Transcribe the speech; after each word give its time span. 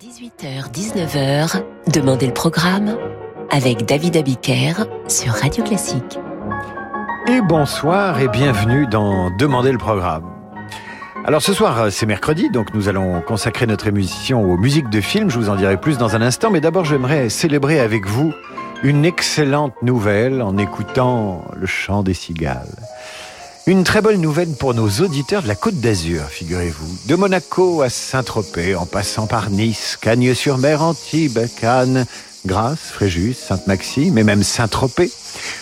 18h-19h, 0.00 1.62
Demandez 1.92 2.26
le 2.26 2.32
programme 2.32 2.96
avec 3.50 3.84
David 3.84 4.16
Abiker 4.16 4.72
sur 5.08 5.34
Radio 5.34 5.62
Classique. 5.62 6.18
Et 7.28 7.42
bonsoir 7.42 8.18
et 8.18 8.28
bienvenue 8.28 8.86
dans 8.86 9.30
Demandez 9.36 9.72
le 9.72 9.76
programme. 9.76 10.24
Alors 11.26 11.42
ce 11.42 11.52
soir, 11.52 11.92
c'est 11.92 12.06
mercredi, 12.06 12.48
donc 12.48 12.72
nous 12.72 12.88
allons 12.88 13.20
consacrer 13.20 13.66
notre 13.66 13.88
émission 13.88 14.42
aux 14.50 14.56
musiques 14.56 14.88
de 14.88 15.02
films. 15.02 15.28
Je 15.28 15.38
vous 15.38 15.50
en 15.50 15.56
dirai 15.56 15.78
plus 15.78 15.98
dans 15.98 16.16
un 16.16 16.22
instant, 16.22 16.50
mais 16.50 16.62
d'abord 16.62 16.86
j'aimerais 16.86 17.28
célébrer 17.28 17.78
avec 17.78 18.06
vous 18.06 18.32
une 18.82 19.04
excellente 19.04 19.74
nouvelle 19.82 20.40
en 20.40 20.56
écoutant 20.56 21.44
le 21.54 21.66
chant 21.66 22.02
des 22.02 22.14
cigales. 22.14 22.74
Une 23.70 23.84
très 23.84 24.00
bonne 24.02 24.20
nouvelle 24.20 24.48
pour 24.48 24.74
nos 24.74 24.88
auditeurs 25.00 25.44
de 25.44 25.46
la 25.46 25.54
Côte 25.54 25.78
d'Azur, 25.78 26.24
figurez-vous. 26.28 26.92
De 27.06 27.14
Monaco 27.14 27.82
à 27.82 27.88
Saint-Tropez, 27.88 28.74
en 28.74 28.84
passant 28.84 29.28
par 29.28 29.48
Nice, 29.48 29.96
Cagnes-sur-Mer, 30.00 30.82
Antibes, 30.82 31.38
Cannes, 31.60 32.04
Grasse, 32.44 32.90
Fréjus, 32.90 33.34
Sainte-Maxime 33.34 34.18
et 34.18 34.24
même 34.24 34.42
Saint-Tropez, 34.42 35.12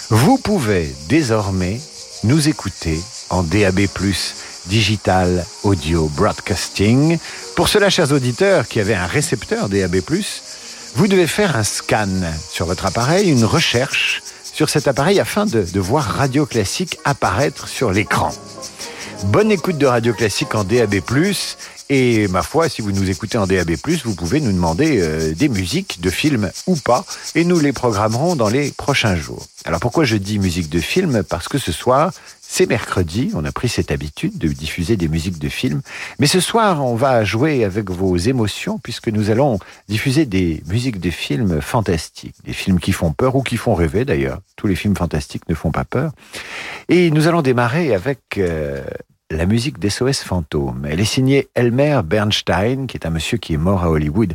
vous 0.09 0.39
pouvez 0.39 0.91
désormais 1.11 1.83
nous 2.25 2.49
écouter 2.49 2.99
en 3.29 3.43
DAB+, 3.43 3.81
Digital 4.65 5.45
Audio 5.63 6.11
Broadcasting. 6.17 7.19
Pour 7.57 7.69
cela, 7.69 7.91
chers 7.91 8.13
auditeurs 8.13 8.69
qui 8.69 8.81
avaient 8.81 8.95
un 8.95 9.07
récepteur 9.07 9.69
DAB+, 9.69 9.99
vous 10.95 11.09
devez 11.09 11.27
faire 11.27 11.57
un 11.57 11.63
scan 11.63 12.09
sur 12.51 12.65
votre 12.65 12.87
appareil, 12.87 13.29
une 13.29 13.45
recherche 13.45 14.23
sur 14.59 14.69
cet 14.69 14.89
appareil 14.89 15.21
afin 15.21 15.47
de, 15.47 15.79
voir 15.79 16.03
Radio 16.03 16.45
Classique 16.45 16.99
apparaître 17.05 17.69
sur 17.69 17.93
l'écran. 17.93 18.33
Bonne 19.27 19.53
écoute 19.53 19.79
de 19.79 19.87
Radio 19.87 20.13
Classique 20.13 20.53
en 20.57 20.65
DAB+, 20.65 20.97
et 21.91 22.27
ma 22.27 22.43
foi, 22.43 22.69
si 22.69 22.83
vous 22.83 22.91
nous 22.91 23.09
écoutez 23.09 23.39
en 23.39 23.47
DAB+, 23.47 23.77
vous 24.05 24.17
pouvez 24.17 24.41
nous 24.41 24.51
demander 24.51 24.99
euh, 25.01 25.33
des 25.33 25.49
musiques 25.49 26.01
de 26.01 26.11
films 26.11 26.51
ou 26.67 26.75
pas, 26.75 27.05
et 27.37 27.45
nous 27.45 27.61
les 27.61 27.73
programmerons 27.73 28.35
dans 28.35 28.49
les 28.49 28.73
prochains 28.73 29.15
jours. 29.15 29.47
Alors 29.65 29.79
pourquoi 29.79 30.03
je 30.03 30.17
dis 30.17 30.41
musique 30.41 30.69
de 30.69 30.81
film 30.81 31.23
Parce 31.23 31.47
que 31.47 31.59
ce 31.59 31.71
soir, 31.71 32.11
c'est 32.51 32.67
mercredi, 32.67 33.31
on 33.35 33.45
a 33.45 33.53
pris 33.53 33.69
cette 33.69 33.93
habitude 33.93 34.39
de 34.39 34.49
diffuser 34.49 34.97
des 34.97 35.07
musiques 35.07 35.39
de 35.39 35.51
films, 35.51 35.83
mais 36.19 36.27
ce 36.27 36.41
soir, 36.41 36.83
on 36.83 36.95
va 36.95 37.23
jouer 37.23 37.63
avec 37.63 37.91
vos 37.91 38.17
émotions 38.17 38.79
puisque 38.79 39.09
nous 39.09 39.29
allons 39.29 39.59
diffuser 39.87 40.25
des 40.25 40.63
musiques 40.67 40.99
de 40.99 41.11
films 41.11 41.61
fantastiques, 41.61 42.37
des 42.45 42.55
films 42.55 42.81
qui 42.81 42.93
font 42.93 43.13
peur 43.13 43.37
ou 43.37 43.43
qui 43.43 43.59
font 43.59 43.75
rêver 43.75 44.07
d'ailleurs. 44.07 44.41
Tous 44.57 44.67
les 44.67 44.77
films 44.77 44.97
fantastiques 44.97 45.47
ne 45.51 45.55
font 45.55 45.73
pas 45.73 45.85
peur. 45.85 46.13
Et 46.89 47.11
nous 47.11 47.29
allons 47.29 47.43
démarrer 47.43 47.95
avec 47.95 48.39
euh, 48.39 48.83
la 49.31 49.45
musique 49.45 49.79
d'SOS 49.79 50.23
Fantôme. 50.25 50.87
Elle 50.89 51.01
est 51.01 51.05
signée 51.05 51.49
Elmer 51.55 52.01
Bernstein, 52.05 52.87
qui 52.87 52.97
est 52.97 53.07
un 53.07 53.11
monsieur 53.11 53.37
qui 53.37 53.55
est 53.55 53.59
mort 53.59 53.85
à 53.85 53.91
Hollywood 53.91 54.33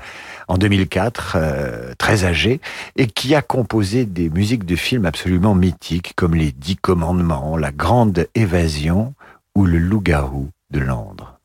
en 0.48 0.58
2004, 0.58 1.36
euh, 1.36 1.94
très 1.98 2.26
âgé, 2.26 2.62
et 2.96 3.08
qui 3.08 3.34
a 3.34 3.42
composé 3.42 4.06
des 4.06 4.30
musiques 4.30 4.66
de 4.66 4.76
films 4.76 5.06
absolument 5.06 5.56
mythiques 5.56 6.14
comme 6.16 6.36
Les 6.36 6.52
Dix 6.52 6.76
Commandements, 6.76 7.58
La 7.58 7.72
Grande 7.72 8.28
Évasion 8.36 9.16
ou 9.56 9.66
Le 9.66 9.80
Loup-garou 9.80 10.50
de 10.70 10.80
Londres. 10.80 11.40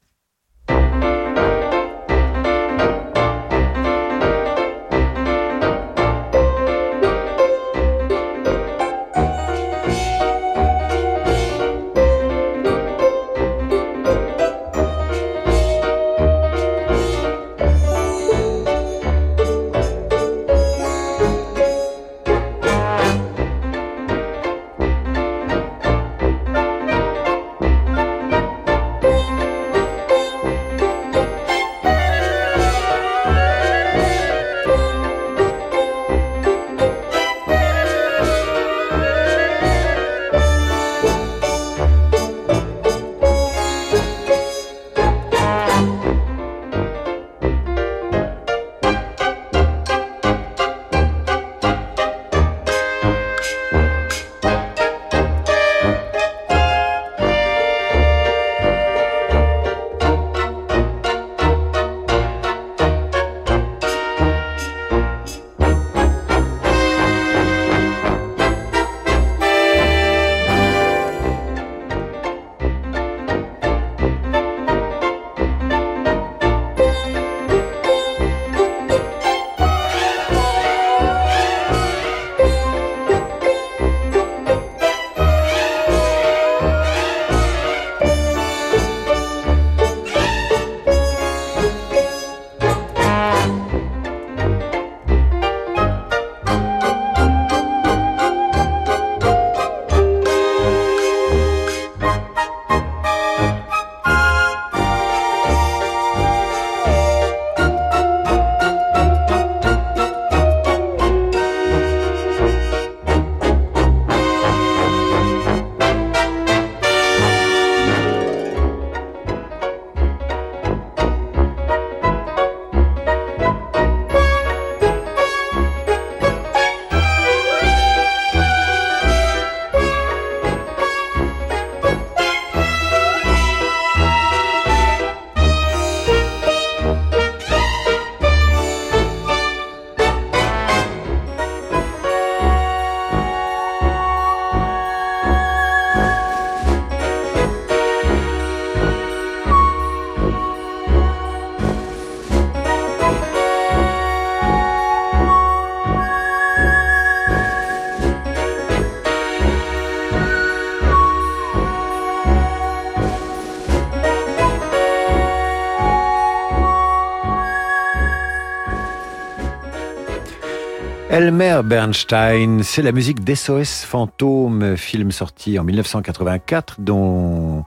Elmer 171.28 171.60
Bernstein, 171.62 172.62
c'est 172.62 172.80
la 172.80 172.90
musique 172.90 173.22
d'SOS 173.22 173.84
Fantôme, 173.84 174.78
film 174.78 175.12
sorti 175.12 175.58
en 175.58 175.64
1984 175.64 176.76
dont 176.78 177.66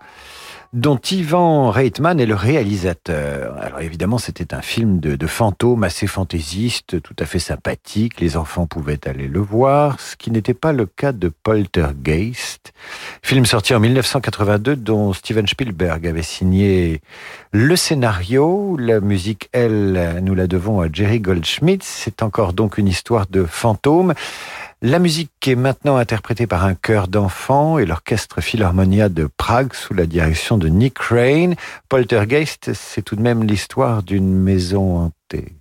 dont 0.74 1.00
Ivan 1.12 1.70
Reitman 1.70 2.20
est 2.20 2.26
le 2.26 2.36
réalisateur. 2.36 3.58
Alors 3.58 3.82
évidemment, 3.82 4.18
c'était 4.18 4.54
un 4.54 4.62
film 4.62 5.00
de, 5.00 5.28
fantômes 5.28 5.84
assez 5.84 6.08
fantaisiste, 6.08 7.02
tout 7.02 7.16
à 7.20 7.26
fait 7.26 7.40
sympathique. 7.40 8.22
Les 8.22 8.38
enfants 8.38 8.68
pouvaient 8.68 9.06
aller 9.08 9.28
le 9.28 9.42
voir, 9.42 10.00
ce 10.00 10.16
qui 10.16 10.32
n'était 10.32 10.54
pas 10.54 10.72
le 10.72 10.86
cas 10.86 11.12
de 11.12 11.30
Poltergeist, 11.44 12.74
film 13.22 13.46
sorti 13.46 13.74
en 13.74 13.82
1982 13.82 14.78
dont 14.78 15.12
Steven 15.12 15.46
Spielberg 15.46 16.08
avait 16.08 16.24
signé 16.24 17.02
le 17.52 17.76
scénario. 17.76 18.78
La 18.78 19.02
musique, 19.02 19.50
elle, 19.52 20.20
nous 20.24 20.36
la 20.36 20.48
devons 20.48 20.80
à 20.80 20.88
Jerry 20.92 21.20
Goldschmidt. 21.20 21.84
C'est 21.86 22.24
encore 22.24 22.54
donc 22.54 22.78
une 22.78 22.88
histoire 22.88 23.28
de 23.28 23.44
fantômes. 23.44 24.14
La 24.84 24.98
musique 24.98 25.48
est 25.48 25.56
maintenant 25.56 25.98
interprétée 25.98 26.48
par 26.48 26.66
un 26.66 26.74
chœur 26.74 27.08
d'enfants 27.08 27.78
et 27.78 27.86
l'orchestre 27.86 28.42
Philharmonia 28.42 29.10
de 29.10 29.30
Prague 29.38 29.76
sous 29.76 29.94
la 29.94 30.08
direction 30.08 30.58
de 30.58 30.70
Nick 30.70 30.96
Crane. 30.96 31.54
Poltergeist, 31.88 32.74
c'est 32.74 33.04
tout 33.04 33.16
de 33.16 33.22
même 33.22 33.44
l'histoire 33.44 34.02
d'une 34.02 34.34
maison 34.34 34.98
hantée. 34.98 35.61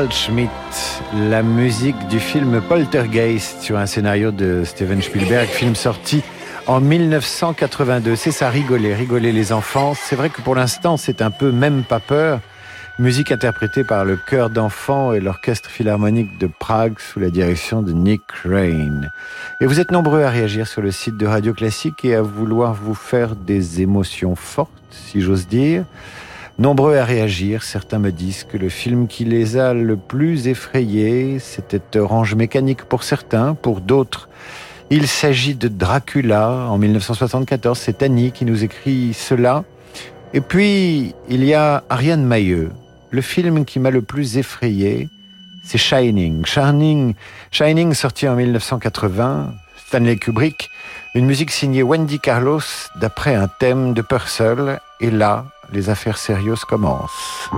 Goldschmidt, 0.00 0.48
la 1.28 1.42
musique 1.42 2.08
du 2.08 2.20
film 2.20 2.62
Poltergeist 2.62 3.60
sur 3.60 3.76
un 3.76 3.84
scénario 3.84 4.30
de 4.30 4.64
Steven 4.64 5.02
Spielberg, 5.02 5.46
film 5.46 5.74
sorti 5.74 6.22
en 6.66 6.80
1982. 6.80 8.16
C'est 8.16 8.30
ça, 8.30 8.48
rigoler, 8.48 8.94
rigoler 8.94 9.30
les 9.30 9.52
enfants. 9.52 9.92
C'est 9.94 10.16
vrai 10.16 10.30
que 10.30 10.40
pour 10.40 10.54
l'instant, 10.54 10.96
c'est 10.96 11.20
un 11.20 11.30
peu 11.30 11.52
même 11.52 11.82
pas 11.82 12.00
peur. 12.00 12.40
Musique 12.98 13.30
interprétée 13.30 13.84
par 13.84 14.06
le 14.06 14.16
chœur 14.16 14.48
d'enfants 14.48 15.12
et 15.12 15.20
l'orchestre 15.20 15.68
philharmonique 15.68 16.38
de 16.38 16.46
Prague 16.46 16.98
sous 16.98 17.20
la 17.20 17.28
direction 17.28 17.82
de 17.82 17.92
Nick 17.92 18.22
Crane. 18.26 19.10
Et 19.60 19.66
vous 19.66 19.80
êtes 19.80 19.90
nombreux 19.90 20.22
à 20.22 20.30
réagir 20.30 20.66
sur 20.66 20.80
le 20.80 20.92
site 20.92 21.18
de 21.18 21.26
Radio 21.26 21.52
Classique 21.52 22.06
et 22.06 22.14
à 22.14 22.22
vouloir 22.22 22.72
vous 22.72 22.94
faire 22.94 23.36
des 23.36 23.82
émotions 23.82 24.34
fortes, 24.34 24.70
si 24.92 25.20
j'ose 25.20 25.46
dire. 25.46 25.84
Nombreux 26.60 26.98
à 26.98 27.06
réagir, 27.06 27.62
certains 27.62 27.98
me 27.98 28.12
disent 28.12 28.44
que 28.44 28.58
le 28.58 28.68
film 28.68 29.06
qui 29.06 29.24
les 29.24 29.56
a 29.56 29.72
le 29.72 29.96
plus 29.96 30.46
effrayés, 30.46 31.38
c'était 31.38 31.98
Orange 31.98 32.34
Mécanique 32.34 32.84
pour 32.84 33.02
certains, 33.02 33.54
pour 33.54 33.80
d'autres, 33.80 34.28
il 34.90 35.08
s'agit 35.08 35.54
de 35.54 35.68
Dracula 35.68 36.50
en 36.68 36.76
1974. 36.76 37.78
C'est 37.78 38.02
Annie 38.02 38.30
qui 38.30 38.44
nous 38.44 38.62
écrit 38.62 39.14
cela. 39.14 39.64
Et 40.34 40.42
puis, 40.42 41.14
il 41.30 41.44
y 41.44 41.54
a 41.54 41.82
Ariane 41.88 42.26
Mailleux. 42.26 42.72
Le 43.08 43.22
film 43.22 43.64
qui 43.64 43.78
m'a 43.78 43.90
le 43.90 44.02
plus 44.02 44.36
effrayé, 44.36 45.08
c'est 45.64 45.78
Shining. 45.78 46.44
Shining, 46.44 47.14
Shining 47.52 47.94
sorti 47.94 48.28
en 48.28 48.36
1980, 48.36 49.54
Stanley 49.86 50.16
Kubrick, 50.16 50.68
une 51.14 51.24
musique 51.24 51.52
signée 51.52 51.82
Wendy 51.82 52.20
Carlos 52.20 52.60
d'après 53.00 53.34
un 53.34 53.48
thème 53.48 53.94
de 53.94 54.02
Purcell. 54.02 54.78
Et 55.00 55.10
là, 55.10 55.46
les 55.72 55.88
affaires 55.88 56.18
sérieuses 56.18 56.64
commencent. 56.64 57.50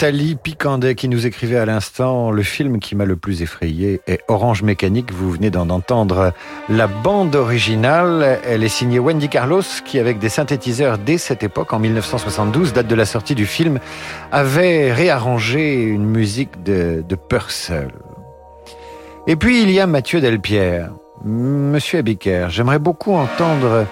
Nathalie 0.00 0.36
Picandet 0.36 0.94
qui 0.94 1.08
nous 1.08 1.26
écrivait 1.26 1.58
à 1.58 1.66
l'instant 1.66 2.30
le 2.30 2.44
film 2.44 2.78
qui 2.78 2.94
m'a 2.94 3.04
le 3.04 3.16
plus 3.16 3.42
effrayé 3.42 4.00
est 4.06 4.20
Orange 4.28 4.62
Mécanique. 4.62 5.12
Vous 5.12 5.28
venez 5.32 5.50
d'en 5.50 5.70
entendre 5.70 6.32
la 6.68 6.86
bande 6.86 7.34
originale. 7.34 8.38
Elle 8.46 8.62
est 8.62 8.68
signée 8.68 9.00
Wendy 9.00 9.28
Carlos 9.28 9.64
qui, 9.84 9.98
avec 9.98 10.20
des 10.20 10.28
synthétiseurs 10.28 10.98
dès 10.98 11.18
cette 11.18 11.42
époque, 11.42 11.72
en 11.72 11.80
1972, 11.80 12.74
date 12.74 12.86
de 12.86 12.94
la 12.94 13.06
sortie 13.06 13.34
du 13.34 13.44
film, 13.44 13.80
avait 14.30 14.92
réarrangé 14.92 15.82
une 15.82 16.06
musique 16.06 16.62
de, 16.62 17.02
Purcell. 17.28 17.90
Et 19.26 19.34
puis 19.34 19.64
il 19.64 19.70
y 19.72 19.80
a 19.80 19.88
Mathieu 19.88 20.20
Delpierre. 20.20 20.92
Monsieur 21.24 21.98
Abiker, 21.98 22.50
j'aimerais 22.50 22.78
beaucoup 22.78 23.14
entendre 23.14 23.84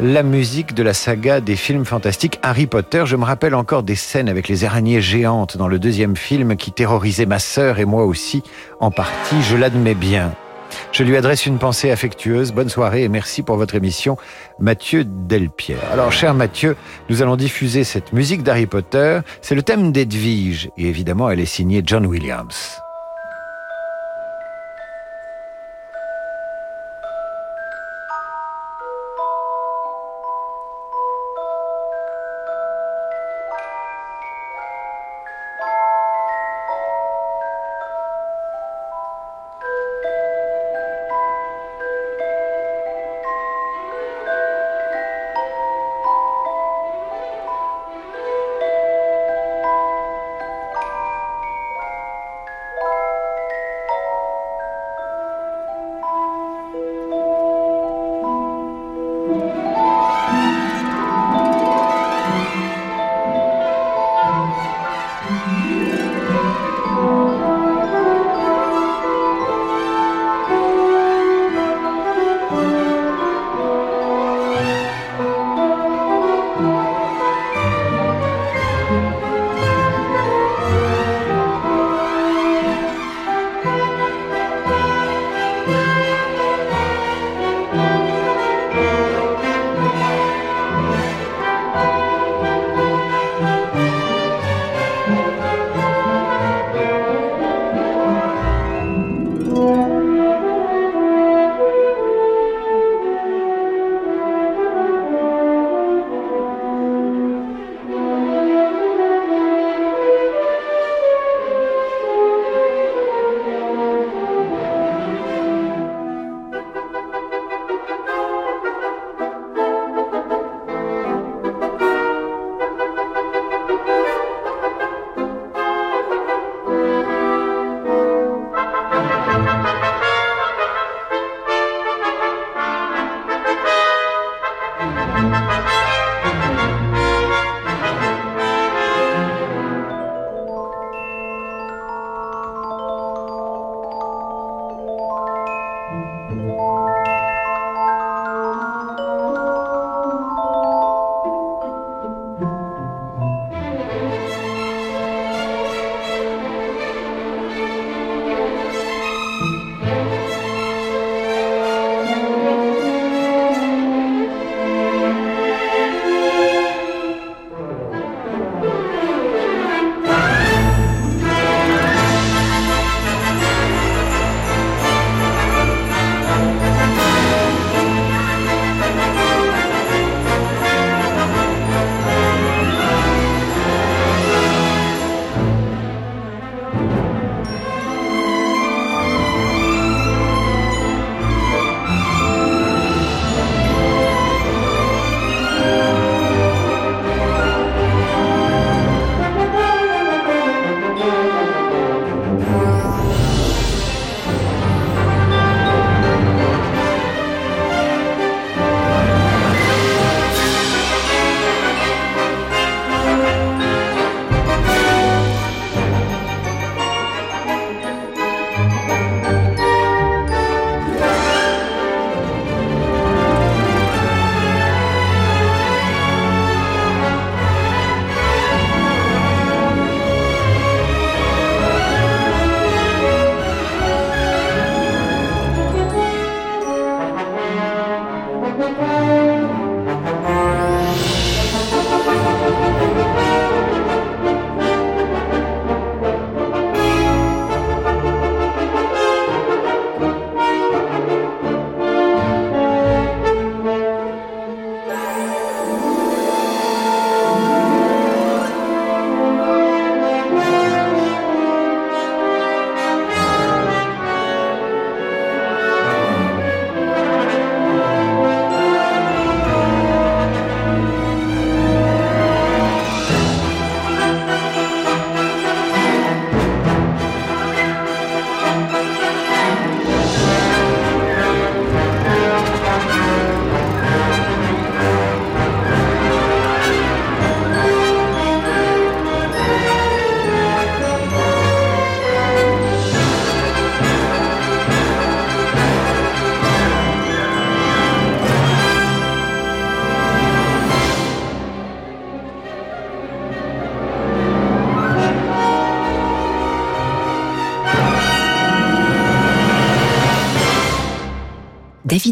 la 0.00 0.22
musique 0.22 0.74
de 0.74 0.82
la 0.82 0.94
saga 0.94 1.40
des 1.40 1.56
films 1.56 1.84
fantastiques 1.84 2.38
Harry 2.42 2.66
Potter. 2.66 3.04
Je 3.06 3.16
me 3.16 3.24
rappelle 3.24 3.54
encore 3.54 3.82
des 3.82 3.96
scènes 3.96 4.28
avec 4.28 4.48
les 4.48 4.64
araignées 4.64 5.00
géantes 5.00 5.56
dans 5.56 5.68
le 5.68 5.78
deuxième 5.78 6.16
film 6.16 6.56
qui 6.56 6.72
terrorisaient 6.72 7.26
ma 7.26 7.38
sœur 7.38 7.78
et 7.78 7.84
moi 7.84 8.04
aussi 8.04 8.42
en 8.80 8.90
partie, 8.90 9.42
je 9.42 9.56
l'admets 9.56 9.94
bien. 9.94 10.32
Je 10.92 11.02
lui 11.02 11.16
adresse 11.16 11.46
une 11.46 11.58
pensée 11.58 11.90
affectueuse. 11.90 12.52
Bonne 12.52 12.68
soirée 12.68 13.02
et 13.02 13.08
merci 13.08 13.42
pour 13.42 13.56
votre 13.56 13.74
émission, 13.74 14.16
Mathieu 14.58 15.04
Delpierre. 15.04 15.78
Alors, 15.92 16.12
cher 16.12 16.34
Mathieu, 16.34 16.76
nous 17.08 17.22
allons 17.22 17.36
diffuser 17.36 17.84
cette 17.84 18.12
musique 18.12 18.42
d'Harry 18.42 18.66
Potter. 18.66 19.20
C'est 19.40 19.54
le 19.54 19.62
thème 19.62 19.92
d'Edwige 19.92 20.70
et 20.76 20.86
évidemment, 20.88 21.30
elle 21.30 21.40
est 21.40 21.46
signée 21.46 21.82
John 21.84 22.06
Williams. 22.06 22.80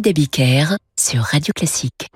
David 0.01 0.09
Abiker 0.09 0.77
sur 0.99 1.23
Radio 1.23 1.55
Classique. 1.55 2.09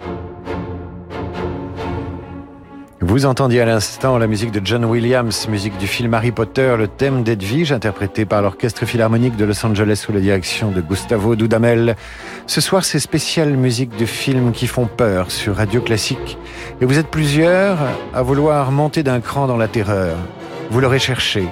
Vous 3.01 3.25
entendiez 3.25 3.63
à 3.63 3.65
l'instant 3.65 4.19
la 4.19 4.27
musique 4.27 4.51
de 4.51 4.61
John 4.63 4.85
Williams, 4.85 5.49
musique 5.49 5.79
du 5.79 5.87
film 5.87 6.13
Harry 6.13 6.31
Potter, 6.31 6.75
le 6.77 6.89
thème 6.89 7.23
d'Edwige, 7.23 7.73
interprété 7.73 8.27
par 8.27 8.43
l'Orchestre 8.43 8.85
Philharmonique 8.85 9.37
de 9.37 9.47
Los 9.47 9.65
Angeles 9.65 9.97
sous 9.97 10.13
la 10.13 10.21
direction 10.21 10.71
de 10.71 10.83
Gustavo 10.83 11.37
Dudamel. 11.37 11.97
Ce 12.47 12.61
soir, 12.61 12.85
c'est 12.85 13.01
spécial 13.01 13.57
musique 13.57 13.97
de 13.97 14.05
films 14.05 14.53
qui 14.53 14.67
font 14.67 14.87
peur 14.87 15.31
sur 15.31 15.57
Radio 15.57 15.81
Classique. 15.81 16.37
Et 16.83 16.85
vous 16.85 16.99
êtes 16.99 17.09
plusieurs 17.09 17.79
à 18.13 18.21
vouloir 18.21 18.73
monter 18.73 19.03
d'un 19.03 19.21
cran 19.21 19.47
dans 19.47 19.57
la 19.57 19.69
terreur. 19.69 20.17
Vous 20.71 20.81
l'aurez 20.81 20.99
cherché. 20.99 21.49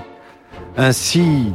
Ainsi, 0.76 1.54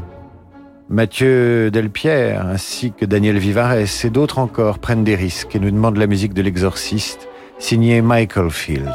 Mathieu 0.89 1.71
Delpierre, 1.71 2.45
ainsi 2.45 2.91
que 2.91 3.05
Daniel 3.05 3.37
Vivares 3.37 3.77
et 3.77 4.09
d'autres 4.09 4.39
encore 4.39 4.79
prennent 4.79 5.03
des 5.03 5.15
risques 5.15 5.55
et 5.55 5.59
nous 5.59 5.71
demandent 5.71 5.97
la 5.97 6.07
musique 6.07 6.33
de 6.33 6.41
l'exorciste, 6.41 7.27
signée 7.57 8.01
Michael 8.01 8.51
Field. 8.51 8.93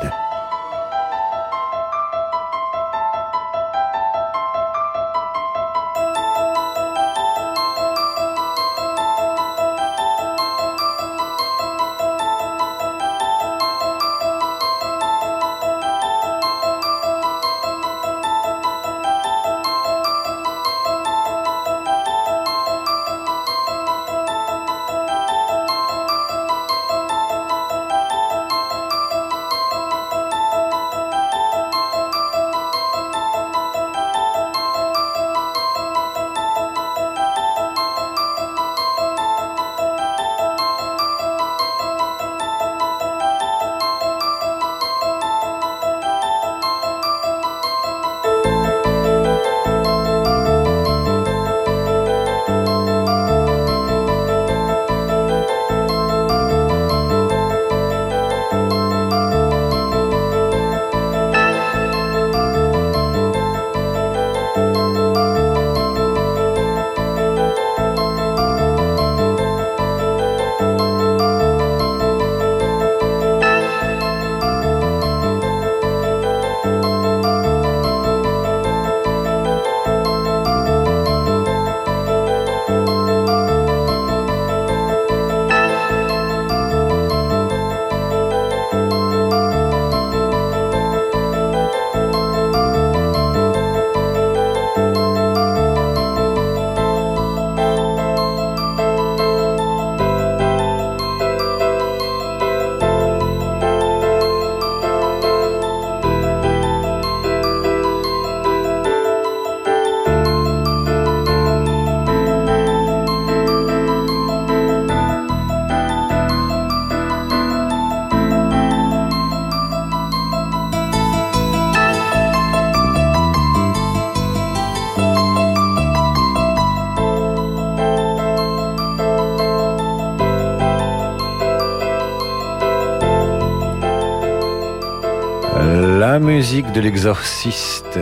De 136.78 136.82
l'exorciste, 136.84 137.98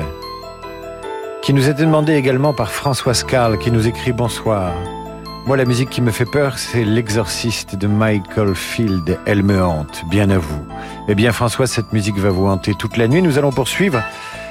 qui 1.41 1.55
nous 1.55 1.67
été 1.67 1.81
demandée 1.81 2.13
également 2.13 2.53
par 2.53 2.71
François 2.71 3.15
Carl, 3.27 3.57
qui 3.59 3.71
nous 3.71 3.89
écrit 3.89 4.13
bonsoir. 4.13 4.75
Moi, 5.47 5.57
la 5.57 5.65
musique 5.65 5.89
qui 5.89 6.03
me 6.03 6.11
fait 6.11 6.27
peur, 6.27 6.59
c'est 6.59 6.85
l'exorciste 6.85 7.75
de 7.75 7.87
Michael 7.87 8.55
Field. 8.55 9.19
Elle 9.25 9.43
me 9.45 9.65
hante, 9.65 10.05
bien 10.11 10.29
à 10.29 10.37
vous. 10.37 10.63
Eh 11.09 11.15
bien, 11.15 11.33
François, 11.33 11.67
cette 11.67 11.95
musique 11.95 12.19
va 12.19 12.29
vous 12.29 12.47
hanter 12.49 12.75
toute 12.79 12.99
la 12.99 13.09
nuit. 13.09 13.23
Nous 13.23 13.39
allons 13.39 13.51
poursuivre 13.51 14.03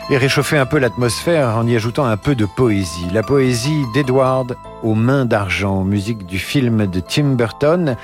et 0.09 0.17
réchauffer 0.17 0.57
un 0.57 0.65
peu 0.65 0.79
l'atmosphère 0.79 1.49
en 1.55 1.67
y 1.67 1.75
ajoutant 1.75 2.05
un 2.05 2.17
peu 2.17 2.33
de 2.33 2.47
poésie. 2.57 3.05
La 3.13 3.21
poésie 3.21 3.83
d'Edward 3.93 4.57
aux 4.81 4.95
mains 4.95 5.25
d'argent, 5.25 5.83
musique 5.83 6.25
du 6.25 6.39
film 6.39 6.87
de 6.87 6.99
Tim 6.99 7.35
Burton. 7.35 7.95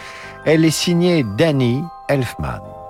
Elle 0.46 0.66
est 0.66 0.70
signée 0.70 1.26
Danny 1.36 1.84
Elfman. 2.10 2.81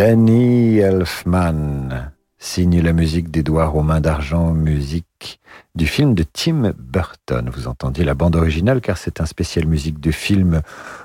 Danny 0.00 0.78
Elfman 0.78 2.10
signe 2.38 2.80
la 2.80 2.94
musique 2.94 3.30
d'Édouard 3.30 3.72
Romain 3.72 4.00
d'Argent, 4.00 4.54
musique 4.54 5.40
du 5.74 5.86
film 5.86 6.14
de 6.14 6.22
Tim 6.22 6.72
Burton. 6.78 7.50
Vous 7.54 7.68
entendiez 7.68 8.02
la 8.02 8.14
bande 8.14 8.34
originale 8.34 8.80
car 8.80 8.96
c'est 8.96 9.20
un 9.20 9.26
spécial 9.26 9.66
musique 9.66 10.00
de 10.00 10.10
film 10.10 10.62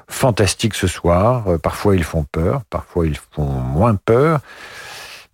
fantastique 0.08 0.76
ce 0.76 0.88
soir. 0.88 1.46
Euh, 1.50 1.58
parfois 1.58 1.98
ils 1.98 2.06
font 2.06 2.24
peur, 2.24 2.64
parfois 2.70 3.06
ils 3.06 3.18
font 3.18 3.44
moins 3.44 3.96
peur. 3.96 4.40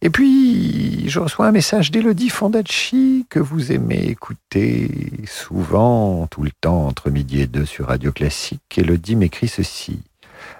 Et 0.02 0.10
puis, 0.10 1.08
je 1.08 1.20
reçois 1.20 1.46
un 1.46 1.52
message 1.52 1.92
d'Elodie 1.92 2.30
Fondacci 2.30 3.28
que 3.30 3.38
vous 3.38 3.72
aimez 3.72 4.08
écouter 4.08 4.90
souvent, 5.28 6.26
tout 6.26 6.42
le 6.42 6.50
temps, 6.62 6.88
entre 6.88 7.12
midi 7.12 7.42
et 7.42 7.48
deux 7.48 7.66
sur 7.66 7.90
Radio 7.90 8.12
Classique. 8.12 8.76
Elodie 8.76 9.16
m'écrit 9.16 9.48
ceci. 9.48 10.00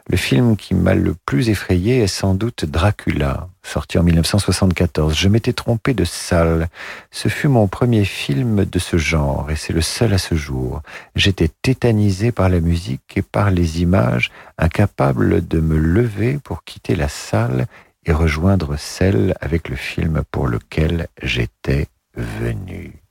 Le 0.08 0.18
film 0.18 0.58
qui 0.58 0.74
m'a 0.74 0.94
le 0.94 1.16
plus 1.26 1.50
effrayé 1.50 2.00
est 2.00 2.08
sans 2.08 2.34
doute 2.34 2.66
Dracula, 2.66 3.48
sorti 3.64 3.98
en 3.98 4.04
1974. 4.04 5.16
Je 5.16 5.30
m'étais 5.30 5.54
trompé 5.54 5.94
de 5.94 6.04
salle. 6.04 6.68
Ce 7.12 7.30
fut 7.30 7.48
mon 7.48 7.68
premier 7.68 8.06
film 8.06 8.66
de 8.66 8.80
ce 8.80 8.98
genre 8.98 9.50
et 9.52 9.56
c'est 9.56 9.74
le 9.74 9.82
seul 9.82 10.14
à 10.14 10.18
ce 10.18 10.36
jour. 10.36 10.82
J'étais 11.16 11.50
tétanisé 11.62 12.32
par 12.32 12.50
la 12.50 12.60
musique 12.60 13.14
et 13.16 13.22
par 13.22 13.52
les 13.52 13.82
images, 13.82 14.32
incapable 14.58 15.48
de 15.48 15.60
me 15.60 15.78
lever 15.78 16.40
pour 16.44 16.64
quitter 16.64 16.96
la 16.96 17.10
salle 17.10 17.68
et 18.06 18.14
rejoindre 18.14 18.78
celle 18.78 19.36
avec 19.42 19.70
le 19.70 19.76
film 19.76 20.24
pour 20.32 20.48
lequel 20.48 21.08
j'étais 21.22 21.88
venu. 22.16 23.02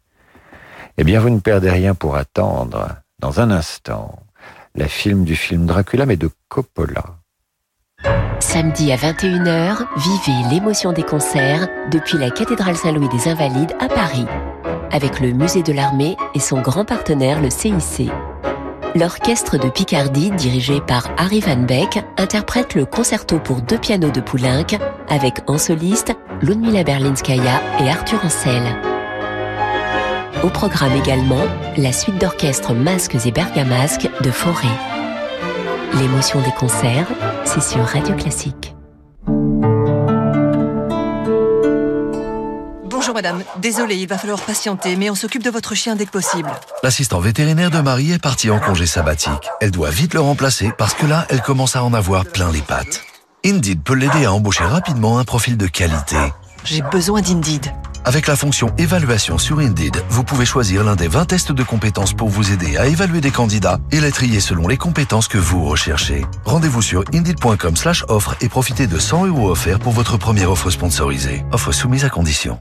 Eh 0.98 1.04
bien, 1.04 1.20
vous 1.20 1.30
ne 1.30 1.40
perdez 1.40 1.70
rien 1.70 1.94
pour 1.94 2.16
attendre. 2.16 2.96
Dans 3.20 3.40
un 3.40 3.50
instant, 3.50 4.18
la 4.80 4.88
film 4.88 5.24
du 5.24 5.36
film 5.36 5.66
Dracula, 5.66 6.06
mais 6.06 6.16
de 6.16 6.30
Coppola. 6.48 7.04
Samedi 8.40 8.90
à 8.92 8.96
21h, 8.96 9.86
vivez 9.98 10.48
l'émotion 10.50 10.92
des 10.92 11.02
concerts 11.02 11.68
depuis 11.90 12.16
la 12.16 12.30
cathédrale 12.30 12.76
Saint-Louis 12.76 13.10
des 13.10 13.28
Invalides 13.28 13.74
à 13.78 13.88
Paris, 13.88 14.24
avec 14.90 15.20
le 15.20 15.32
musée 15.32 15.62
de 15.62 15.74
l'armée 15.74 16.16
et 16.34 16.40
son 16.40 16.62
grand 16.62 16.86
partenaire, 16.86 17.42
le 17.42 17.50
CIC. 17.50 18.10
L'orchestre 18.94 19.58
de 19.58 19.68
Picardie, 19.68 20.30
dirigé 20.30 20.80
par 20.80 21.10
Harry 21.18 21.40
Van 21.40 21.62
Beck, 21.62 22.02
interprète 22.16 22.74
le 22.74 22.86
concerto 22.86 23.38
pour 23.38 23.60
deux 23.60 23.78
pianos 23.78 24.10
de 24.10 24.22
Poulenc 24.22 24.78
avec 25.10 25.34
en 25.46 25.58
soliste 25.58 26.16
Ludmila 26.40 26.84
Berlinskaya 26.84 27.60
et 27.80 27.90
Arthur 27.90 28.24
Ancel. 28.24 28.62
Au 30.42 30.48
programme 30.48 30.92
également, 30.92 31.44
la 31.76 31.92
suite 31.92 32.18
d'orchestre 32.18 32.72
Masques 32.72 33.16
et 33.26 33.30
Bergamasques 33.30 34.08
de 34.22 34.30
Forêt. 34.30 34.66
L'émotion 35.94 36.40
des 36.40 36.52
concerts, 36.52 37.06
c'est 37.44 37.62
sur 37.62 37.84
Radio 37.84 38.14
Classique. 38.16 38.74
Bonjour 42.84 43.14
madame, 43.14 43.42
désolé, 43.60 43.96
il 43.96 44.06
va 44.06 44.18
falloir 44.18 44.40
patienter, 44.40 44.96
mais 44.96 45.10
on 45.10 45.14
s'occupe 45.14 45.42
de 45.42 45.50
votre 45.50 45.74
chien 45.74 45.96
dès 45.96 46.06
que 46.06 46.10
possible. 46.10 46.50
L'assistant 46.82 47.20
vétérinaire 47.20 47.70
de 47.70 47.80
Marie 47.80 48.12
est 48.12 48.22
partie 48.22 48.50
en 48.50 48.60
congé 48.60 48.86
sabbatique. 48.86 49.48
Elle 49.60 49.72
doit 49.72 49.90
vite 49.90 50.14
le 50.14 50.20
remplacer 50.20 50.70
parce 50.78 50.94
que 50.94 51.06
là, 51.06 51.26
elle 51.28 51.42
commence 51.42 51.76
à 51.76 51.84
en 51.84 51.92
avoir 51.92 52.24
plein 52.24 52.50
les 52.52 52.62
pattes. 52.62 53.02
Indeed 53.44 53.82
peut 53.82 53.94
l'aider 53.94 54.26
à 54.26 54.32
embaucher 54.32 54.64
rapidement 54.64 55.18
un 55.18 55.24
profil 55.24 55.56
de 55.56 55.66
qualité. 55.66 56.16
J'ai 56.64 56.82
besoin 56.82 57.20
d'Indeed. 57.20 57.72
Avec 58.04 58.26
la 58.26 58.36
fonction 58.36 58.70
évaluation 58.78 59.38
sur 59.38 59.58
Indeed, 59.58 60.02
vous 60.08 60.24
pouvez 60.24 60.46
choisir 60.46 60.84
l'un 60.84 60.96
des 60.96 61.08
20 61.08 61.26
tests 61.26 61.52
de 61.52 61.62
compétences 61.62 62.12
pour 62.12 62.28
vous 62.28 62.52
aider 62.52 62.76
à 62.76 62.86
évaluer 62.86 63.20
des 63.20 63.30
candidats 63.30 63.78
et 63.92 64.00
les 64.00 64.12
trier 64.12 64.40
selon 64.40 64.68
les 64.68 64.76
compétences 64.76 65.28
que 65.28 65.38
vous 65.38 65.64
recherchez. 65.64 66.24
Rendez-vous 66.44 66.82
sur 66.82 67.04
indeed.com 67.12 67.76
slash 67.76 68.04
offre 68.08 68.36
et 68.40 68.48
profitez 68.48 68.86
de 68.86 68.98
100 68.98 69.26
euros 69.26 69.50
offerts 69.50 69.80
pour 69.80 69.92
votre 69.92 70.16
première 70.16 70.50
offre 70.50 70.70
sponsorisée. 70.70 71.44
Offre 71.52 71.72
soumise 71.72 72.04
à 72.04 72.10
condition. 72.10 72.60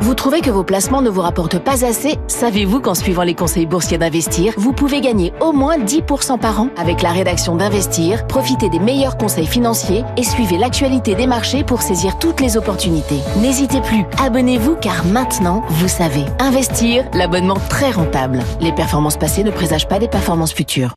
Vous 0.00 0.14
trouvez 0.14 0.40
que 0.40 0.50
vos 0.50 0.64
placements 0.64 1.02
ne 1.02 1.10
vous 1.10 1.20
rapportent 1.20 1.58
pas 1.58 1.84
assez 1.84 2.18
Savez-vous 2.26 2.80
qu'en 2.80 2.94
suivant 2.94 3.22
les 3.22 3.34
conseils 3.34 3.66
boursiers 3.66 3.98
d'Investir, 3.98 4.54
vous 4.56 4.72
pouvez 4.72 5.02
gagner 5.02 5.34
au 5.40 5.52
moins 5.52 5.76
10% 5.76 6.38
par 6.38 6.58
an 6.58 6.68
avec 6.78 7.02
la 7.02 7.10
rédaction 7.10 7.54
d'Investir, 7.54 8.26
profitez 8.26 8.70
des 8.70 8.78
meilleurs 8.78 9.18
conseils 9.18 9.46
financiers 9.46 10.02
et 10.16 10.22
suivez 10.22 10.56
l'actualité 10.56 11.14
des 11.14 11.26
marchés 11.26 11.64
pour 11.64 11.82
saisir 11.82 12.18
toutes 12.18 12.40
les 12.40 12.56
opportunités. 12.56 13.20
N'hésitez 13.36 13.82
plus, 13.82 14.04
abonnez-vous 14.18 14.76
car 14.76 15.04
maintenant, 15.04 15.62
vous 15.68 15.88
savez. 15.88 16.24
Investir, 16.38 17.04
l'abonnement 17.12 17.58
très 17.68 17.90
rentable. 17.90 18.40
Les 18.60 18.72
performances 18.72 19.18
passées 19.18 19.44
ne 19.44 19.50
présagent 19.50 19.86
pas 19.86 19.98
des 19.98 20.08
performances 20.08 20.54
futures. 20.54 20.94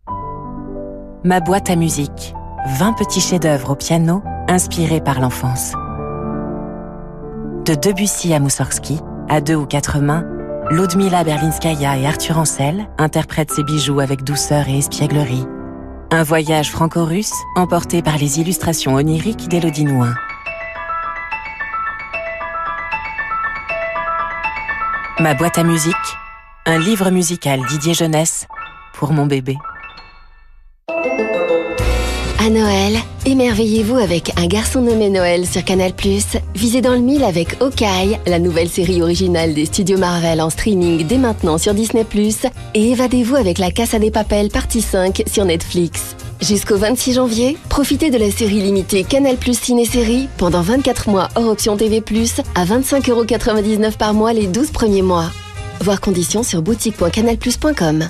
Ma 1.26 1.42
boîte 1.42 1.70
à 1.70 1.76
musique. 1.76 2.34
20 2.80 2.94
petits 2.94 3.22
chefs-d'œuvre 3.22 3.72
au 3.72 3.76
piano 3.76 4.24
inspirés 4.48 5.02
par 5.02 5.20
l'enfance. 5.20 5.74
De 7.65 7.76
Debussy 7.76 8.34
à 8.34 8.41
Moussorgsky, 8.41 8.99
à 9.30 9.39
deux 9.39 9.56
ou 9.56 9.65
quatre 9.65 9.99
mains, 9.99 10.26
Ludmila 10.69 11.23
Berlinskaya 11.23 11.97
et 11.97 12.06
Arthur 12.06 12.38
Ancel 12.38 12.89
interprètent 12.97 13.52
ces 13.52 13.63
bijoux 13.63 14.02
avec 14.02 14.26
douceur 14.26 14.67
et 14.67 14.80
espièglerie. 14.80 15.45
Un 16.12 16.23
voyage 16.23 16.71
franco-russe 16.71 17.32
emporté 17.56 18.02
par 18.02 18.17
les 18.17 18.41
illustrations 18.41 18.95
oniriques 18.95 19.47
d'Élodie. 19.47 19.88
Ma 25.21 25.34
boîte 25.34 25.58
à 25.58 25.63
musique, 25.63 25.95
un 26.65 26.80
livre 26.80 27.12
musical 27.12 27.62
Didier 27.69 27.93
Jeunesse 27.93 28.45
pour 28.91 29.13
mon 29.13 29.26
bébé. 29.26 29.58
À 32.46 32.50
Noël, 32.50 32.98
émerveillez-vous 33.26 33.96
avec 33.96 34.34
Un 34.38 34.48
garçon 34.48 34.82
nommé 34.82 35.10
Noël 35.10 35.48
sur 35.48 35.64
Canal+. 35.64 35.94
Visez 36.56 36.82
dans 36.82 36.92
le 36.92 37.00
mille 37.00 37.24
avec 37.24 37.56
Okai, 37.62 38.20
la 38.28 38.38
nouvelle 38.38 38.68
série 38.68 39.02
originale 39.02 39.54
des 39.54 39.64
studios 39.64 39.98
Marvel 39.98 40.42
en 40.42 40.50
streaming 40.50 41.08
dès 41.08 41.18
maintenant 41.18 41.58
sur 41.58 41.74
Disney+. 41.74 42.06
Et 42.74 42.92
évadez-vous 42.92 43.38
avec 43.38 43.60
La 43.60 43.72
Casa 43.72 43.98
des 43.98 44.12
Papels 44.12 44.50
partie 44.50 44.82
5 44.82 45.24
sur 45.26 45.46
Netflix. 45.46 46.18
Jusqu'au 46.42 46.76
26 46.76 47.14
janvier, 47.14 47.58
profitez 47.70 48.12
de 48.12 48.18
la 48.18 48.30
série 48.30 48.62
limitée 48.62 49.06
Canal 49.06 49.38
Ciné-Série 49.42 50.28
pendant 50.38 50.62
24 50.62 51.08
mois 51.08 51.30
hors 51.36 51.48
option 51.48 51.78
TV+, 51.78 52.04
à 52.56 52.66
25,99€ 52.66 53.96
par 53.96 54.14
mois 54.14 54.34
les 54.34 54.48
12 54.48 54.72
premiers 54.72 55.02
mois. 55.02 55.32
Voir 55.80 56.02
conditions 56.02 56.44
sur 56.44 56.62
boutique.canalplus.com. 56.62 58.10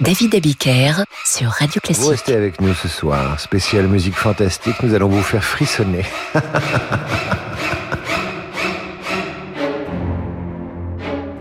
David 0.00 0.34
Abiker 0.34 1.04
sur 1.26 1.50
Radio 1.50 1.78
Classique. 1.82 2.02
Vous 2.02 2.08
restez 2.08 2.34
avec 2.34 2.58
nous 2.62 2.72
ce 2.72 2.88
soir. 2.88 3.38
Spécial 3.38 3.86
musique 3.86 4.14
fantastique, 4.14 4.82
nous 4.82 4.94
allons 4.94 5.08
vous 5.08 5.22
faire 5.22 5.44
frissonner. 5.44 6.06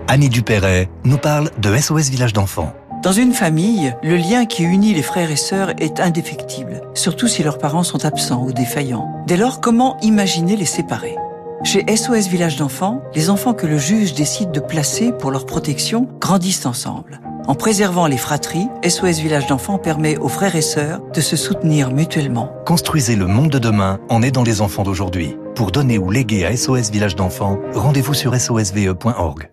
Annie 0.10 0.28
Dupéret 0.28 0.89
nous 1.06 1.17
parle 1.17 1.52
de 1.58 1.74
SOS 1.78 2.10
Village 2.10 2.34
d'enfants. 2.34 2.74
Dans 3.02 3.13
une 3.13 3.32
famille, 3.32 3.95
le 4.04 4.17
lien 4.17 4.45
qui 4.45 4.63
unit 4.63 4.93
les 4.93 5.04
frères 5.04 5.32
et 5.32 5.38
sœurs 5.38 5.69
est 5.80 6.02
indéfectible, 6.02 6.82
surtout 6.95 7.30
si 7.30 7.43
leurs 7.43 7.60
parents 7.60 7.84
sont 7.84 8.04
absents 8.04 8.43
ou 8.43 8.52
défaillants. 8.52 9.24
Dès 9.26 9.38
lors, 9.38 9.62
comment 9.62 9.98
imaginer 10.02 10.58
les 10.58 10.65
séparer? 10.65 11.15
Chez 11.63 11.86
SOS 11.95 12.28
Village 12.28 12.58
d'enfants, 12.58 13.02
les 13.15 13.30
enfants 13.30 13.54
que 13.54 13.67
le 13.67 13.78
juge 13.78 14.15
décide 14.15 14.52
de 14.52 14.60
placer 14.60 15.13
pour 15.13 15.32
leur 15.32 15.45
protection 15.45 16.10
grandissent 16.19 16.65
ensemble. 16.65 17.22
En 17.49 17.55
préservant 17.55 18.05
les 18.05 18.15
fratries, 18.15 18.67
SOS 18.88 19.17
Village 19.17 19.47
d'enfants 19.47 19.79
permet 19.79 20.17
aux 20.17 20.27
frères 20.27 20.55
et 20.55 20.62
sœurs 20.62 21.01
de 21.12 21.19
se 21.19 21.35
soutenir 21.35 21.89
mutuellement. 21.89 22.53
Construisez 22.67 23.15
le 23.15 23.25
monde 23.25 23.49
de 23.49 23.57
demain 23.57 23.99
en 24.07 24.21
aidant 24.21 24.43
les 24.43 24.62
enfants 24.62 24.83
d'aujourd'hui. 24.83 25.35
Pour 25.55 25.71
donner 25.71 25.97
ou 25.97 26.12
léguer 26.12 26.45
à 26.45 26.55
SOS 26.55 26.91
Village 26.91 27.15
d'enfants, 27.15 27.57
rendez-vous 27.73 28.13
sur 28.13 28.35
sosve.org. 28.35 29.49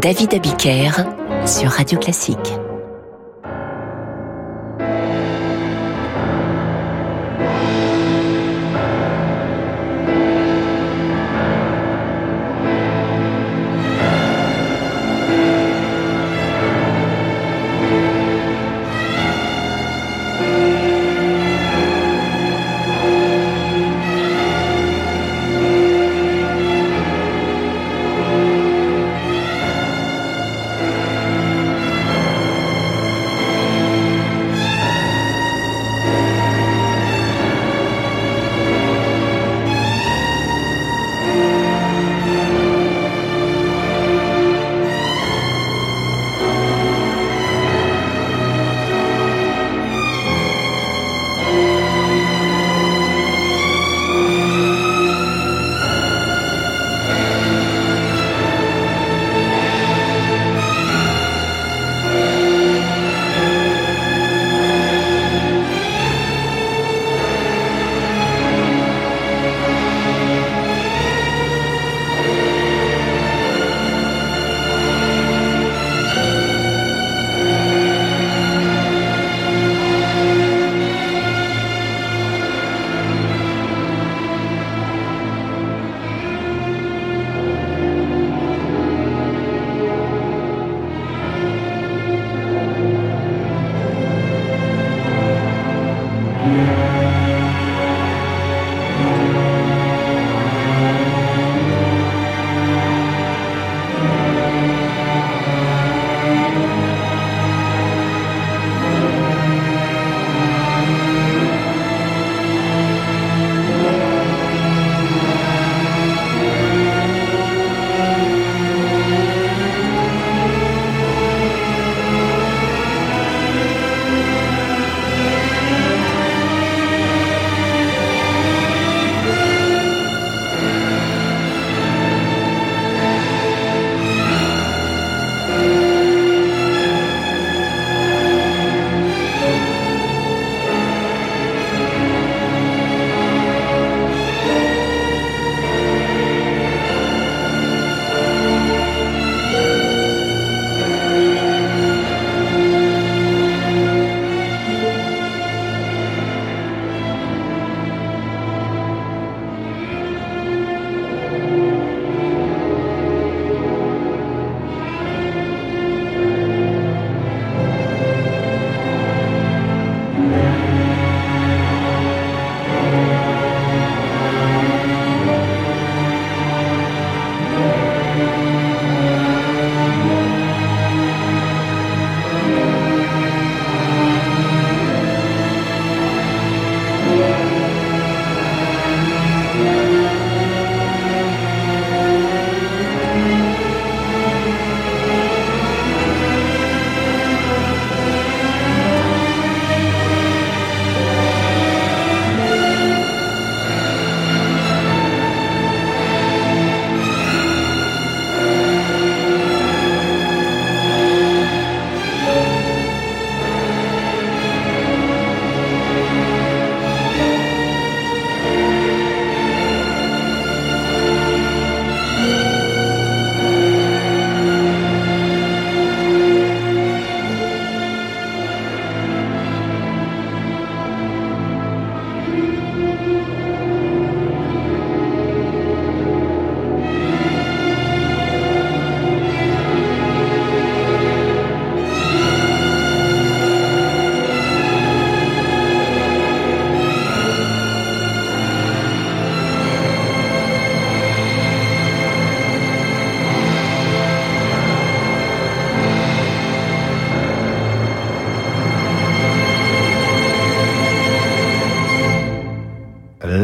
David 0.00 0.34
Abiker 0.34 0.90
sur 1.46 1.70
Radio 1.70 2.00
Classique. 2.00 2.58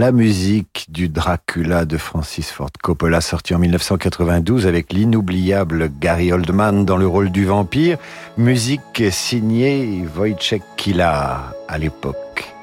La 0.06 0.12
musique 0.12 0.86
du 0.88 1.08
Dracula 1.08 1.84
de 1.84 1.96
Francis 1.96 2.52
Ford 2.52 2.70
Coppola, 2.80 3.20
sorti 3.20 3.56
en 3.56 3.58
1992 3.58 4.68
avec 4.68 4.92
l'inoubliable 4.92 5.90
Gary 5.98 6.30
Oldman 6.30 6.84
dans 6.84 6.96
le 6.96 7.08
rôle 7.08 7.30
du 7.30 7.44
vampire, 7.44 7.98
musique 8.38 9.02
signée 9.10 10.04
Wojciech 10.16 10.62
Kila 10.76 11.52
à 11.66 11.78
l'époque. 11.78 12.54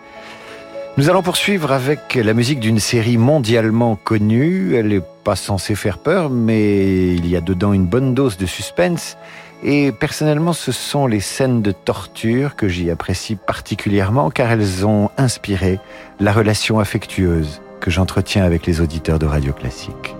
Nous 0.96 1.10
allons 1.10 1.22
poursuivre 1.22 1.74
avec 1.74 2.16
la 2.16 2.34
musique 2.34 2.62
d'une 2.62 2.80
série 2.80 3.18
mondialement 3.18 3.98
connue. 3.98 4.76
Elle 4.76 4.88
n'est 4.88 5.02
pas 5.26 5.36
censée 5.36 5.76
faire 5.76 5.98
peur, 5.98 6.30
mais 6.30 7.14
il 7.14 7.28
y 7.28 7.36
a 7.36 7.42
dedans 7.42 7.74
une 7.74 7.88
bonne 7.88 8.14
dose 8.14 8.38
de 8.38 8.46
suspense. 8.46 9.18
Et 9.66 9.94
personnellement, 9.94 10.52
ce 10.52 10.74
sont 10.74 11.08
les 11.08 11.22
scènes 11.22 11.62
de 11.62 11.72
torture 11.72 12.58
que 12.58 12.68
j'y 12.68 12.92
apprécie 12.92 13.38
particulièrement 13.38 14.30
car 14.30 14.52
elles 14.52 14.86
ont 14.86 15.10
inspiré 15.18 15.80
la 16.20 16.34
relation 16.34 16.80
affectueuse 16.80 17.62
que 17.80 17.90
j'entretiens 17.90 18.44
avec 18.44 18.66
les 18.66 18.82
auditeurs 18.82 19.20
de 19.20 19.26
Radio 19.26 19.54
Classique. 19.54 20.16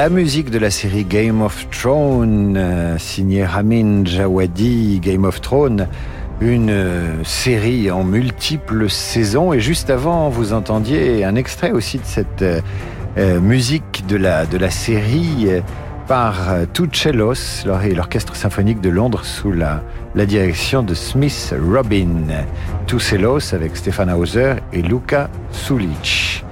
La 0.00 0.08
musique 0.08 0.48
de 0.48 0.58
la 0.58 0.70
série 0.70 1.04
Game 1.04 1.42
of 1.42 1.68
Thrones, 1.68 2.56
euh, 2.56 2.96
signée 2.96 3.44
Ramin 3.44 4.02
Djawadi, 4.02 4.98
Game 4.98 5.26
of 5.26 5.42
Thrones, 5.42 5.88
une 6.40 6.70
euh, 6.70 7.22
série 7.22 7.90
en 7.90 8.02
multiples 8.02 8.88
saisons. 8.88 9.52
Et 9.52 9.60
juste 9.60 9.90
avant, 9.90 10.30
vous 10.30 10.54
entendiez 10.54 11.22
un 11.22 11.34
extrait 11.34 11.72
aussi 11.72 11.98
de 11.98 12.06
cette 12.06 12.40
euh, 12.40 13.40
musique 13.42 14.06
de 14.08 14.16
la, 14.16 14.46
de 14.46 14.56
la 14.56 14.70
série 14.70 15.48
par 16.08 16.48
Tuchelos, 16.72 17.66
l'orchestre 17.66 18.34
symphonique 18.34 18.80
de 18.80 18.88
Londres 18.88 19.26
sous 19.26 19.52
la, 19.52 19.82
la 20.14 20.24
direction 20.24 20.82
de 20.82 20.94
Smith 20.94 21.54
Robin. 21.62 22.46
Tuchelos 22.86 23.52
avec 23.52 23.76
Stefan 23.76 24.10
Hauser 24.10 24.54
et 24.72 24.80
Luca 24.80 25.28
Sulic. 25.52 26.42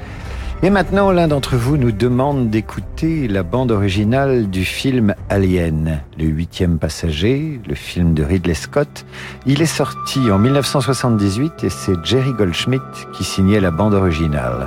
Et 0.61 0.71
maintenant, 0.71 1.13
l'un 1.13 1.29
d'entre 1.29 1.55
vous 1.55 1.77
nous 1.77 1.93
demande 1.93 2.51
d'écouter 2.51 3.29
la 3.29 3.45
bande 3.45 3.71
originale 3.71 4.51
du 4.51 4.65
film 4.65 5.15
Alien, 5.31 6.03
le 6.19 6.25
huitième 6.25 6.81
passager, 6.81 7.61
le 7.69 7.77
film 7.77 8.13
de 8.13 8.25
Ridley 8.25 8.55
Scott. 8.55 9.07
Il 9.47 9.63
est 9.63 9.67
sorti 9.67 10.19
en 10.33 10.39
1978 10.41 11.63
et 11.63 11.71
c'est 11.71 12.05
Jerry 12.05 12.33
Goldschmidt 12.33 12.83
qui 13.13 13.23
signait 13.23 13.61
la 13.61 13.71
bande 13.71 13.95
originale. 13.95 14.67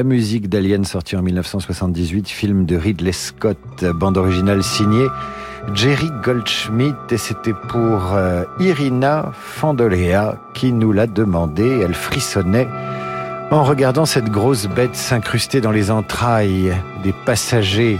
La 0.00 0.04
musique 0.04 0.48
d'Alien 0.48 0.82
sorti 0.86 1.14
en 1.14 1.20
1978, 1.20 2.30
film 2.30 2.64
de 2.64 2.74
Ridley 2.74 3.12
Scott, 3.12 3.84
bande 3.84 4.16
originale 4.16 4.62
signée 4.62 5.08
Jerry 5.74 6.08
Goldschmidt 6.22 6.96
et 7.10 7.18
c'était 7.18 7.52
pour 7.52 8.14
euh, 8.14 8.44
Irina 8.60 9.30
Fandolea 9.34 10.36
qui 10.54 10.72
nous 10.72 10.92
l'a 10.92 11.06
demandé. 11.06 11.82
Elle 11.84 11.92
frissonnait 11.92 12.66
en 13.50 13.62
regardant 13.62 14.06
cette 14.06 14.30
grosse 14.30 14.68
bête 14.68 14.96
s'incruster 14.96 15.60
dans 15.60 15.70
les 15.70 15.90
entrailles 15.90 16.72
des 17.02 17.12
passagers 17.26 17.98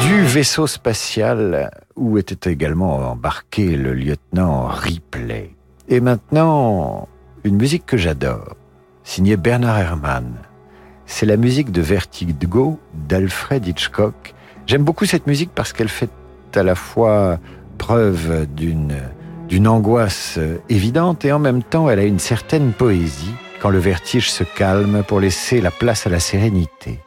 du 0.00 0.22
vaisseau 0.24 0.66
spatial 0.66 1.70
où 1.94 2.18
était 2.18 2.50
également 2.50 2.96
embarqué 3.12 3.76
le 3.76 3.94
lieutenant 3.94 4.66
Ripley. 4.66 5.54
Et 5.88 6.00
maintenant, 6.00 7.06
une 7.44 7.54
musique 7.54 7.86
que 7.86 7.96
j'adore, 7.96 8.56
signée 9.04 9.36
Bernard 9.36 9.78
Herrmann. 9.78 10.34
C'est 11.06 11.26
la 11.26 11.36
musique 11.36 11.70
de 11.70 11.82
Vertigo 11.82 12.80
d'Alfred 12.94 13.66
Hitchcock. 13.66 14.34
J'aime 14.66 14.82
beaucoup 14.82 15.04
cette 15.04 15.26
musique 15.26 15.50
parce 15.54 15.72
qu'elle 15.72 15.88
fait 15.88 16.10
à 16.54 16.62
la 16.62 16.74
fois 16.74 17.38
preuve 17.78 18.46
d'une 18.46 18.94
d'une 19.48 19.68
angoisse 19.68 20.38
évidente 20.70 21.26
et 21.26 21.32
en 21.32 21.38
même 21.38 21.62
temps 21.62 21.90
elle 21.90 21.98
a 21.98 22.04
une 22.04 22.18
certaine 22.18 22.72
poésie 22.72 23.34
quand 23.60 23.68
le 23.68 23.78
vertige 23.78 24.30
se 24.30 24.42
calme 24.42 25.02
pour 25.06 25.20
laisser 25.20 25.60
la 25.60 25.70
place 25.70 26.06
à 26.06 26.10
la 26.10 26.18
sérénité. 26.20 27.03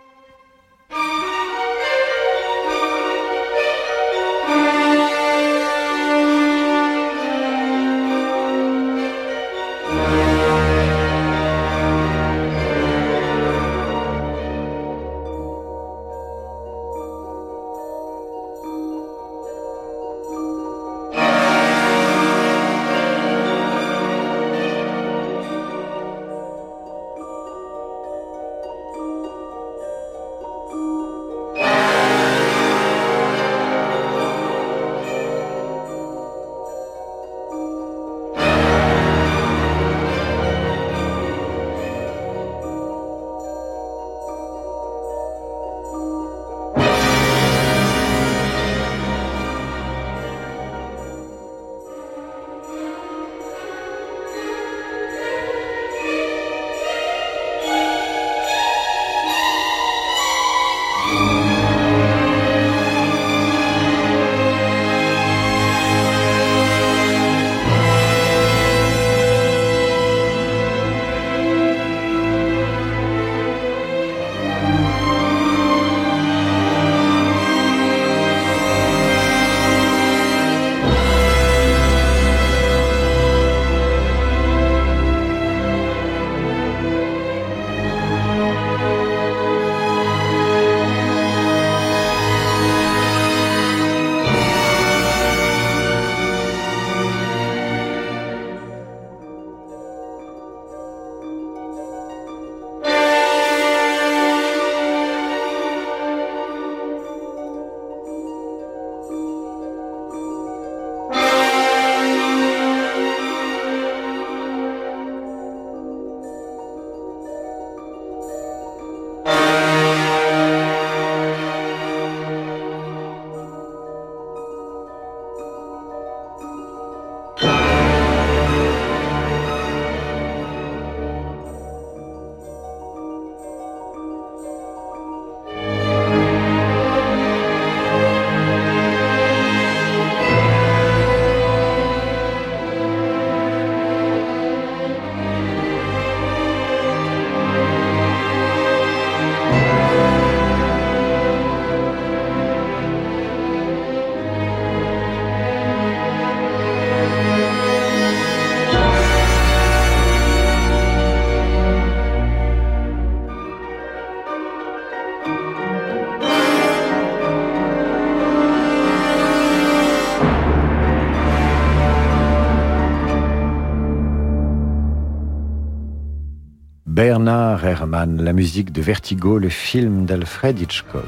Bernard 177.18 177.66
Herrmann, 177.66 178.24
la 178.24 178.32
musique 178.32 178.72
de 178.72 178.80
Vertigo, 178.80 179.40
le 179.40 179.50
film 179.50 180.06
d'Alfred 180.06 180.62
Hitchcock. 180.62 181.02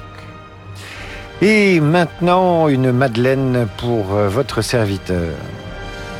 Et 1.39 1.79
maintenant, 1.79 2.67
une 2.67 2.91
Madeleine 2.91 3.67
pour 3.77 4.15
euh, 4.15 4.27
votre 4.27 4.63
serviteur. 4.63 5.35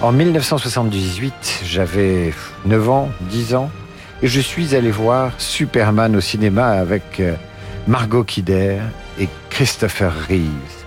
En 0.04 0.12
1978, 0.12 1.62
j'avais 1.66 2.36
9 2.68 2.90
ans, 2.92 3.10
10 3.32 3.56
ans, 3.56 3.72
et 4.22 4.28
je 4.28 4.40
suis 4.40 4.76
allé 4.76 4.92
voir 4.92 5.32
Superman 5.40 6.16
au 6.16 6.22
cinéma 6.22 6.68
avec 6.68 7.20
euh, 7.20 7.34
Margot 7.88 8.24
Kidder 8.24 8.78
et 9.20 9.28
Christopher 9.50 10.14
Reeves. 10.30 10.84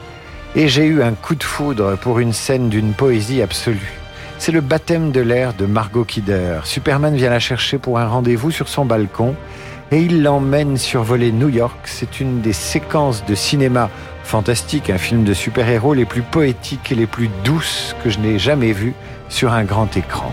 Et 0.54 0.68
j'ai 0.68 0.84
eu 0.84 1.02
un 1.02 1.14
coup 1.14 1.34
de 1.34 1.42
foudre 1.42 1.96
pour 1.96 2.20
une 2.20 2.32
scène 2.32 2.68
d'une 2.68 2.92
poésie 2.92 3.42
absolue. 3.42 4.01
C'est 4.44 4.50
le 4.50 4.60
baptême 4.60 5.12
de 5.12 5.20
l'air 5.20 5.54
de 5.54 5.66
Margot 5.66 6.04
Kidder. 6.04 6.62
Superman 6.64 7.14
vient 7.14 7.30
la 7.30 7.38
chercher 7.38 7.78
pour 7.78 8.00
un 8.00 8.08
rendez-vous 8.08 8.50
sur 8.50 8.66
son 8.66 8.84
balcon 8.84 9.36
et 9.92 10.00
il 10.00 10.24
l'emmène 10.24 10.78
survoler 10.78 11.30
New 11.30 11.48
York. 11.48 11.78
C'est 11.84 12.18
une 12.18 12.40
des 12.40 12.52
séquences 12.52 13.24
de 13.24 13.36
cinéma 13.36 13.88
fantastique, 14.24 14.90
un 14.90 14.98
film 14.98 15.22
de 15.22 15.32
super-héros 15.32 15.94
les 15.94 16.06
plus 16.06 16.22
poétiques 16.22 16.90
et 16.90 16.96
les 16.96 17.06
plus 17.06 17.30
douces 17.44 17.94
que 18.02 18.10
je 18.10 18.18
n'ai 18.18 18.40
jamais 18.40 18.72
vues 18.72 18.94
sur 19.28 19.52
un 19.52 19.62
grand 19.62 19.96
écran. 19.96 20.32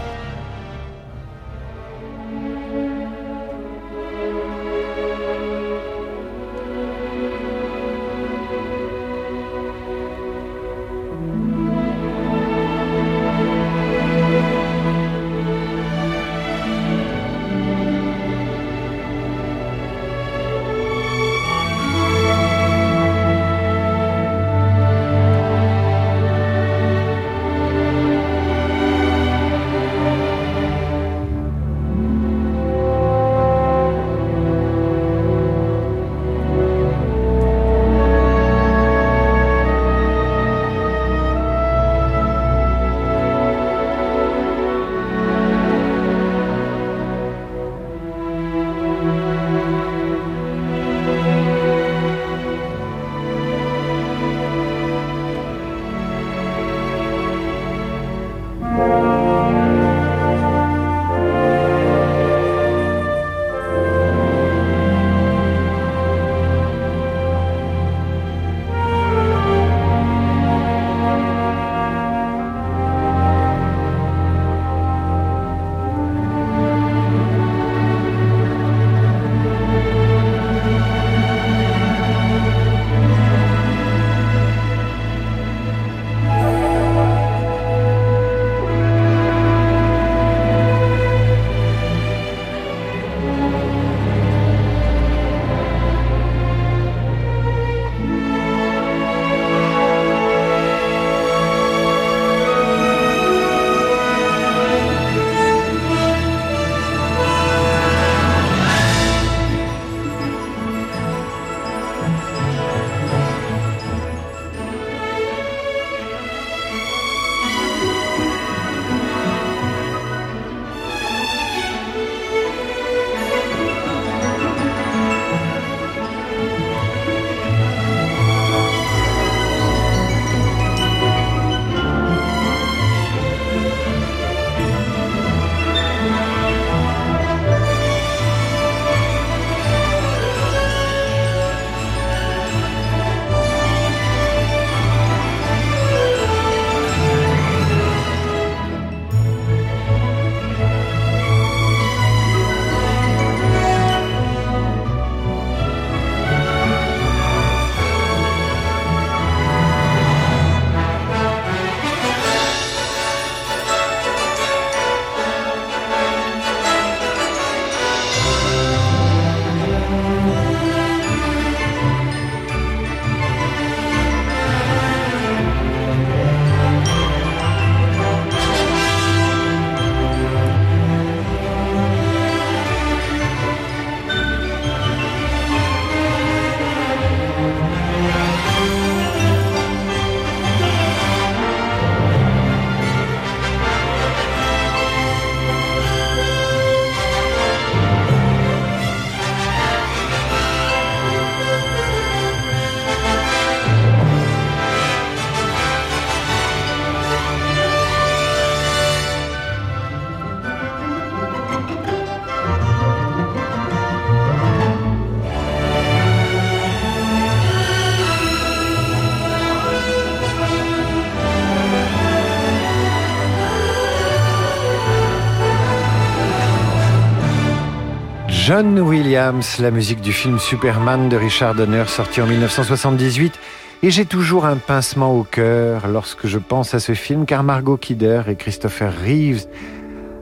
John 228.49 228.79
Williams, 228.79 229.59
la 229.59 229.69
musique 229.69 230.01
du 230.01 230.11
film 230.11 230.39
Superman 230.39 231.07
de 231.07 231.15
Richard 231.15 231.53
Donner 231.53 231.83
sorti 231.85 232.19
en 232.19 232.25
1978. 232.25 233.39
Et 233.83 233.91
j'ai 233.91 234.05
toujours 234.05 234.47
un 234.47 234.55
pincement 234.55 235.15
au 235.15 235.21
cœur 235.21 235.87
lorsque 235.87 236.25
je 236.25 236.39
pense 236.39 236.73
à 236.73 236.79
ce 236.79 236.95
film 236.95 237.27
car 237.27 237.43
Margot 237.43 237.77
Kidder 237.77 238.23
et 238.27 238.35
Christopher 238.35 238.91
Reeves, 239.05 239.45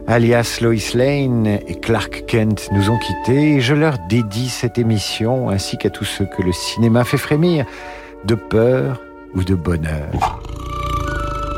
alias 0.07 0.57
Lois 0.61 0.93
Lane 0.93 1.47
et 1.47 1.79
Clark 1.79 2.25
Kent 2.27 2.67
nous 2.73 2.89
ont 2.89 2.99
quittés 2.99 3.53
et 3.53 3.61
je 3.61 3.73
leur 3.73 3.97
dédie 4.09 4.49
cette 4.49 4.77
émission 4.77 5.49
ainsi 5.49 5.77
qu'à 5.77 5.89
tous 5.89 6.03
ceux 6.03 6.25
que 6.25 6.41
le 6.41 6.51
cinéma 6.51 7.05
fait 7.05 7.17
frémir 7.17 7.65
de 8.25 8.35
peur 8.35 8.99
ou 9.35 9.45
de 9.45 9.55
bonheur. 9.55 10.41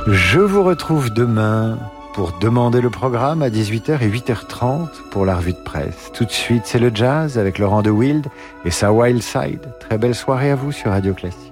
Je 0.05 0.39
vous 0.39 0.61
retrouve 0.61 1.09
demain 1.09 1.80
pour 2.20 2.38
demander 2.38 2.82
le 2.82 2.89
programme 2.89 3.41
à 3.41 3.49
18h 3.49 4.01
et 4.01 4.09
8h30 4.09 4.89
pour 5.09 5.26
la 5.26 5.38
revue 5.38 5.53
de 5.53 5.57
presse. 5.57 6.11
Tout 6.13 6.26
de 6.26 6.32
suite, 6.32 6.63
c'est 6.65 6.78
le 6.78 6.91
jazz 6.93 7.38
avec 7.38 7.59
Laurent 7.59 7.82
de 7.82 7.89
Wild 7.89 8.28
et 8.65 8.72
sa 8.72 8.91
Wild 8.91 9.24
Side. 9.24 9.61
Très 9.80 9.97
belle 9.97 10.13
soirée 10.13 10.51
à 10.51 10.55
vous 10.55 10.74
sur 10.74 10.91
Radio 10.91 11.13
Classique. 11.13 11.48